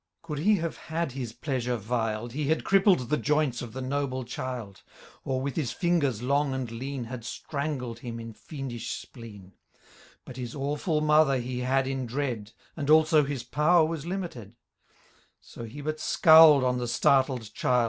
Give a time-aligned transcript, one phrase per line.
[0.23, 4.23] Could he have had his pleasure vilde, He had crippled the joints of the noble
[4.23, 4.81] child;
[5.23, 7.03] Or, with his fingers long and lean.
[7.03, 9.53] Had strangled him in fiendish spleen:
[10.25, 12.51] But his awftil mother he had in dread.
[12.75, 14.55] And also his power was limited;
[15.39, 17.79] So he but scowPd on the startled child.